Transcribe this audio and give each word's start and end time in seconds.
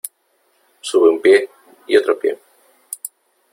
sube 0.81 1.09
un 1.09 1.21
pie 1.21 1.47
y 1.85 1.95
otro 1.95 2.17
pie. 2.17 2.35